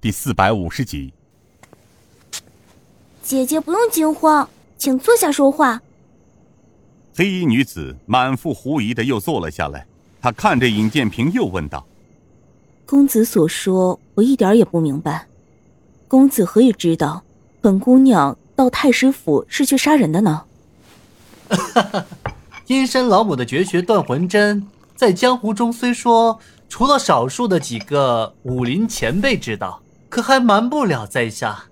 [0.00, 1.12] 第四百五十集。
[3.20, 5.82] 姐姐不用惊慌，请坐下说话。
[7.16, 9.84] 黑衣女子满腹狐疑的又坐了下来，
[10.20, 11.84] 她看着尹建平，又问道
[12.86, 15.26] ：“公子所说，我一点也不明白。
[16.06, 17.24] 公子何以知道
[17.60, 20.44] 本姑娘到太师府是去杀人的呢？”
[21.50, 22.06] 哈哈，
[22.68, 26.38] 阴山老母的绝学断魂针，在江湖中虽说
[26.68, 31.64] 除了少数的几个武林前辈知道，可还瞒不了在下。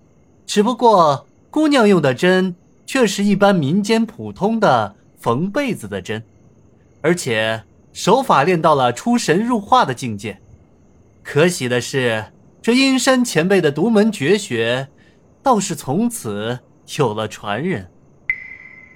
[0.47, 1.27] 只不过。
[1.49, 2.55] 姑娘用的针
[2.85, 6.23] 却是一般民间普通的缝被子的针，
[7.01, 7.63] 而且
[7.95, 10.39] 手法练到了出神入化的境界。
[11.23, 12.27] 可喜的是，
[12.61, 14.87] 这阴山前辈的独门绝学，
[15.43, 16.59] 倒是从此
[16.99, 17.91] 有了传人。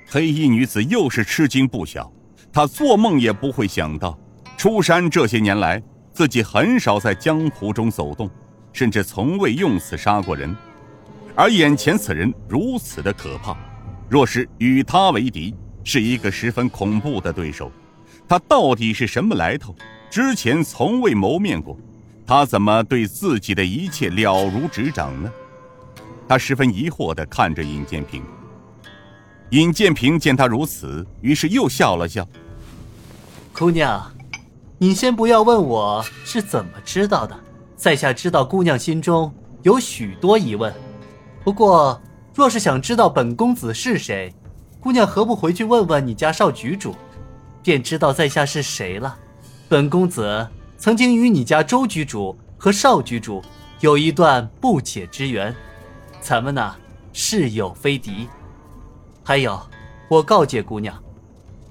[0.07, 2.13] 黑衣女子又是吃惊不小，
[2.53, 4.19] 她做梦也不会想到，
[4.59, 5.83] 出山这些年来，
[6.13, 8.29] 自己很少在江湖中走动，
[8.73, 10.55] 甚至从未用此杀过人。
[11.35, 13.57] 而眼前此人如此的可怕，
[14.09, 15.55] 若是与他为敌，
[15.85, 17.71] 是一个十分恐怖的对手。
[18.29, 19.75] 他到底是什么来头？
[20.11, 21.79] 之前从未谋面过，
[22.27, 25.33] 他怎么对自己的一切了如指掌呢？
[26.29, 28.23] 他十分疑惑地看着尹建平。
[29.51, 32.29] 尹建平见他如此，于是又笑了笑
[33.53, 34.13] ：“姑娘，
[34.79, 37.37] 你先不要问我是怎么知道的，
[37.81, 40.71] 在下知道姑娘心中有许多疑问。”
[41.43, 41.99] 不过，
[42.35, 44.31] 若是想知道本公子是谁，
[44.79, 46.95] 姑娘何不回去问问你家少局主，
[47.63, 49.17] 便知道在下是谁了。
[49.67, 53.43] 本公子曾经与你家周局主和少局主
[53.81, 55.57] 有一段不解之缘，
[56.21, 56.77] 咱们呢
[57.15, 58.29] 是友非敌。
[59.25, 59.59] 还有，
[60.07, 61.03] 我告诫姑娘，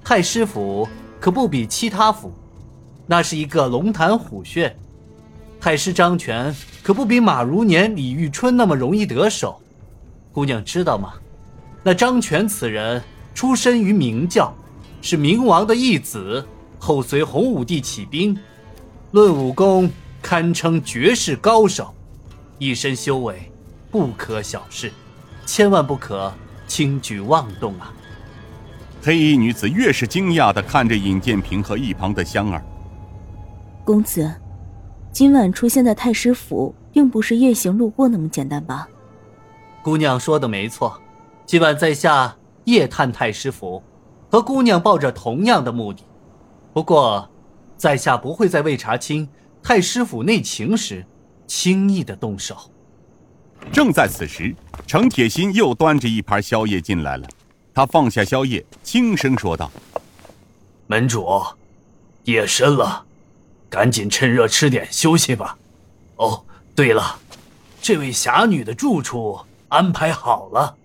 [0.02, 0.88] 太师府
[1.20, 2.32] 可不比其他府，
[3.06, 4.76] 那是一个龙潭虎穴。
[5.60, 9.60] 太师张全可不比马如年、李玉春那么容易得手，
[10.32, 11.12] 姑娘知道吗？
[11.82, 13.02] 那张全此人
[13.34, 14.54] 出身于明教，
[15.02, 16.42] 是明王的义子，
[16.78, 18.34] 后随洪武帝起兵，
[19.10, 19.90] 论武功
[20.22, 21.94] 堪称绝世高手，
[22.58, 23.52] 一身修为
[23.90, 24.90] 不可小视，
[25.44, 26.32] 千万不可
[26.66, 27.92] 轻举妄动啊！
[29.02, 32.64] 黑衣女子越是惊讶的看着尹建平和一旁的香儿，
[33.84, 34.30] 公子。
[35.12, 38.88] 今晚出现在太师府，并不是夜行路过那么简单吧？
[39.82, 41.00] 姑娘说的没错，
[41.44, 43.82] 今晚在下夜探太师府，
[44.30, 46.04] 和姑娘抱着同样的目的。
[46.72, 47.28] 不过，
[47.76, 49.28] 在下不会在未查清
[49.62, 51.04] 太师府内情时，
[51.46, 52.56] 轻易的动手。
[53.72, 54.54] 正在此时，
[54.86, 57.26] 程铁心又端着一盘宵夜进来了，
[57.74, 59.70] 他放下宵夜，轻声说道
[60.86, 61.26] ：“门主，
[62.24, 63.04] 夜深了。”
[63.70, 65.56] 赶紧趁热吃点休息吧。
[66.16, 66.44] 哦，
[66.74, 67.18] 对了，
[67.80, 69.38] 这位侠女的住处
[69.68, 70.76] 安排好了，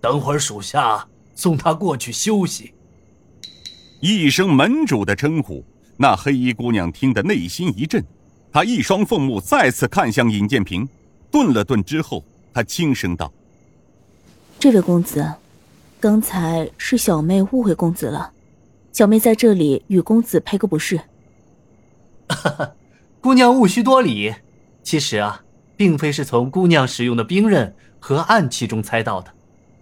[0.00, 2.72] 等会儿属下送她过去休息。
[4.00, 5.62] 一声门主的称呼，
[5.98, 8.02] 那黑衣姑娘听得内心一震，
[8.50, 10.88] 她一双凤目再次看向尹建平，
[11.30, 12.24] 顿了顿之后，
[12.54, 13.30] 她轻声道
[14.58, 15.34] ：“这位公子，
[16.00, 18.32] 刚才是小妹误会公子了，
[18.92, 20.98] 小妹在这里与公子赔个不是。”
[22.34, 22.72] 哈哈，
[23.20, 24.34] 姑娘勿需多礼。
[24.82, 25.42] 其实啊，
[25.76, 29.30] 并非是从姑娘使用的兵刃和暗器中猜到的。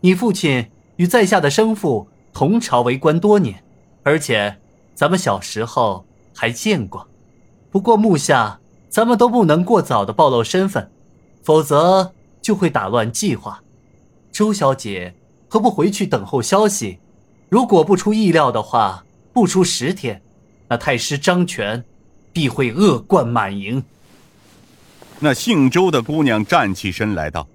[0.01, 3.63] 你父亲与在下的生父同朝为官多年，
[4.03, 4.57] 而且
[4.95, 6.05] 咱们小时候
[6.35, 7.07] 还见过。
[7.71, 8.59] 不过目下
[8.89, 10.91] 咱们都不能过早的暴露身份，
[11.43, 13.63] 否则就会打乱计划。
[14.33, 15.15] 周小姐，
[15.49, 16.99] 何不回去等候消息？
[17.49, 20.23] 如果不出意料的话，不出十天，
[20.69, 21.85] 那太师张权。
[22.39, 23.83] 必会恶贯满盈。
[25.19, 27.49] 那姓周的姑娘站起身来道：“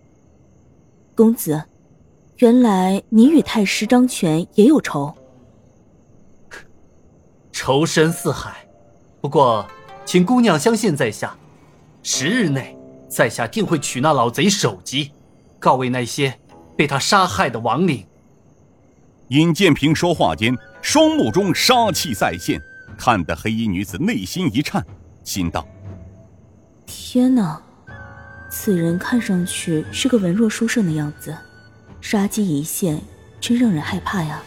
[1.15, 1.63] 公子，
[2.39, 5.15] 原来你与太师张权也有仇。
[7.53, 8.67] 仇深似海，
[9.21, 9.65] 不过，
[10.03, 11.33] 请姑娘相信在下，
[12.01, 12.77] 十日内，
[13.07, 15.11] 在下定会取那老贼首级，
[15.59, 16.37] 告慰那些
[16.75, 18.05] 被他杀害的亡灵。”
[19.31, 22.61] 尹建平说话间，双目中杀气再现。
[22.97, 24.85] 看得黑衣女子内心一颤，
[25.23, 25.67] 心道
[26.85, 27.61] ：“天哪，
[28.49, 31.35] 此人看上去是个文弱书生的样子，
[32.01, 33.01] 杀机一现，
[33.41, 34.41] 真让人害怕呀。”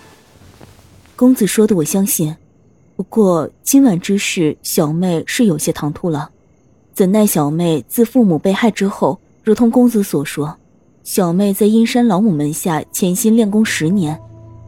[1.16, 2.36] 公子说的我相信，
[2.94, 6.30] 不过今晚之事，小妹是有些唐突了。
[6.92, 10.58] 怎奈小妹自父母被害之后，如同公子所说，
[11.02, 14.20] 小妹在阴山老母门下潜心练功十年，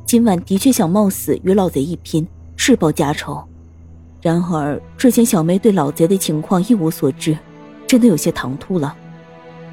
[0.06, 2.26] 今晚的确想冒死与老贼一拼，
[2.56, 3.42] 誓报家仇。
[4.20, 7.38] 然而，之前小妹对老贼的情况一无所知，
[7.86, 8.94] 真的有些唐突了。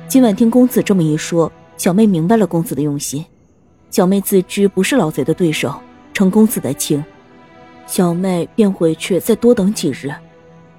[0.08, 3.26] 今晚听公子这么一说，小妹明白了公子的用心。
[3.90, 5.74] 小妹自知不是老贼的对手，
[6.14, 7.04] 承公子的情，
[7.88, 10.14] 小妹便回去再多等几日。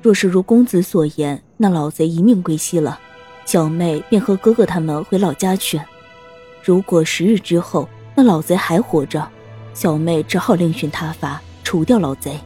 [0.00, 3.00] 若是如公子所言，那老贼一命归西了，
[3.44, 5.80] 小妹便和哥哥他们回老家去。
[6.62, 9.26] 如果十日之后那老贼还活着，
[9.74, 12.38] 小妹只好另寻他法除掉老贼。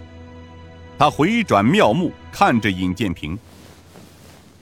[1.01, 3.39] 他回转妙目，看着尹建平。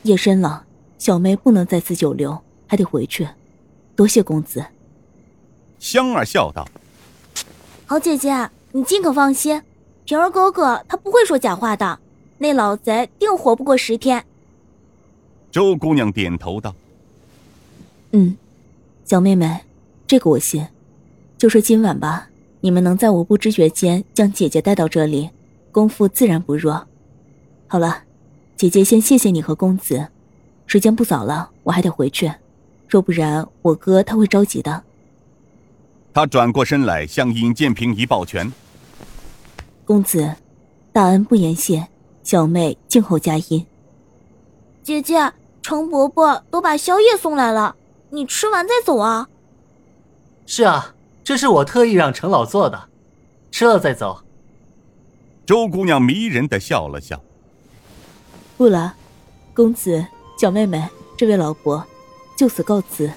[0.05, 0.64] 夜深了，
[0.96, 2.38] 小妹不能在此久留，
[2.69, 3.26] 还得回去。
[3.96, 4.64] 多谢公子。
[5.81, 6.64] 香儿笑道
[7.87, 9.61] ：“好姐姐，你尽可放心，
[10.05, 11.99] 平儿哥哥他不会说假话的，
[12.38, 14.25] 那老贼定活不过十天。”
[15.50, 16.73] 周姑娘点头道
[18.14, 18.37] ：“嗯，
[19.05, 19.64] 小妹妹，
[20.06, 20.64] 这个我信。
[21.37, 22.29] 就说今晚吧，
[22.61, 25.31] 你们能在我不知觉间将姐姐带到这里。”
[25.72, 26.86] 功夫自然不弱。
[27.66, 28.04] 好了，
[28.56, 30.08] 姐姐先谢谢你和公子。
[30.66, 32.30] 时间不早了，我还得回去，
[32.88, 34.82] 若不然我哥他会着急的。
[36.12, 38.52] 他转过身来，向尹建平一抱拳
[39.84, 40.34] ：“公子，
[40.92, 41.86] 大恩不言谢，
[42.22, 43.64] 小妹静候佳音。”
[44.82, 45.32] 姐姐，
[45.62, 47.76] 程伯伯都把宵夜送来了，
[48.10, 49.28] 你吃完再走啊。
[50.44, 52.88] 是啊，这是我特意让程老做的，
[53.50, 54.22] 吃了再走。
[55.48, 57.24] 周姑娘迷人的笑了笑。
[58.58, 58.94] 不了，
[59.54, 60.06] 公子，
[60.38, 60.86] 小妹妹，
[61.16, 61.82] 这位老伯，
[62.36, 63.10] 就此告辞。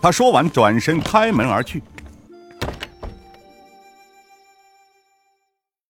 [0.00, 1.82] 他说完，转身开门而去。